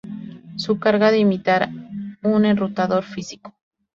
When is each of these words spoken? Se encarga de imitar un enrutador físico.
Se 0.55 0.71
encarga 0.71 1.11
de 1.11 1.19
imitar 1.19 1.69
un 2.23 2.43
enrutador 2.45 3.03
físico. 3.03 3.53